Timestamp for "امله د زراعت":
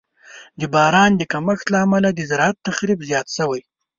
1.85-2.57